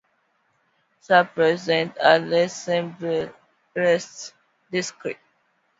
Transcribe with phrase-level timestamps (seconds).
[0.99, 3.29] Sa présence à l'Assemblée
[3.75, 4.35] reste
[4.71, 5.19] discrète.